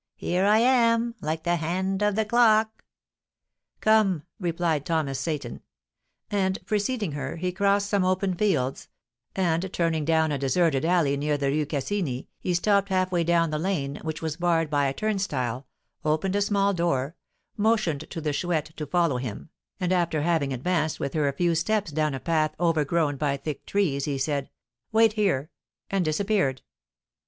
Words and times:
"Here 0.15 0.47
I 0.47 0.57
am, 0.57 1.13
like 1.21 1.43
the 1.43 1.57
hand 1.57 2.01
of 2.01 2.15
the 2.15 2.25
clock." 2.25 2.83
"Come," 3.81 4.23
replied 4.39 4.83
Thomas 4.83 5.19
Seyton. 5.19 5.61
And, 6.31 6.57
preceding 6.65 7.11
her, 7.11 7.35
he 7.35 7.51
crossed 7.51 7.87
some 7.87 8.03
open 8.03 8.33
fields; 8.33 8.89
and 9.35 9.71
turning 9.71 10.03
down 10.03 10.31
a 10.31 10.39
deserted 10.39 10.85
alley 10.85 11.15
near 11.17 11.37
the 11.37 11.49
Rue 11.51 11.67
Cassini, 11.67 12.27
he 12.39 12.55
stopped 12.55 12.89
half 12.89 13.11
way 13.11 13.23
down 13.23 13.51
the 13.51 13.59
lane, 13.59 13.99
which 14.01 14.23
was 14.23 14.37
barred 14.37 14.71
by 14.71 14.87
a 14.87 14.93
turnstile, 14.95 15.67
opened 16.03 16.35
a 16.35 16.41
small 16.41 16.73
door, 16.73 17.15
motioned 17.55 18.09
to 18.09 18.19
the 18.19 18.33
Chouette 18.33 18.75
to 18.77 18.87
follow 18.87 19.17
him; 19.17 19.51
and, 19.79 19.93
after 19.93 20.23
having 20.23 20.51
advanced 20.51 20.99
with 20.99 21.13
her 21.13 21.27
a 21.27 21.31
few 21.33 21.53
steps 21.53 21.91
down 21.91 22.15
a 22.15 22.19
path 22.19 22.55
overgrown 22.59 23.17
by 23.17 23.37
thick 23.37 23.67
trees, 23.67 24.05
he 24.05 24.17
said, 24.17 24.49
"Wait 24.91 25.13
here," 25.13 25.51
and 25.91 26.03
disappeared. 26.03 26.63